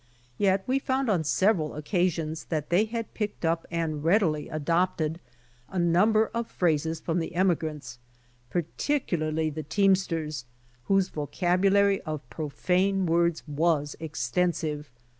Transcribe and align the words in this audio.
Yet 0.39 0.63
we 0.65 0.79
found 0.79 1.11
on 1.11 1.23
several 1.23 1.75
occasions, 1.75 2.45
that 2.45 2.71
they 2.71 2.85
had 2.85 3.13
picked 3.13 3.45
up 3.45 3.67
and 3.69 4.03
readily 4.03 4.49
adopted 4.49 5.19
a 5.69 5.77
number 5.77 6.31
of 6.33 6.47
phrases 6.49 6.99
from 6.99 7.19
the 7.19 7.35
emigrants, 7.35 7.99
particularly 8.49 9.51
the 9.51 9.61
teamsters, 9.61 10.45
whose 10.85 11.09
vocab 11.11 11.61
ulary 11.65 11.99
of 12.03 12.27
profane 12.31 13.05
words 13.05 13.43
was 13.47 13.95
extensive. 13.99 14.89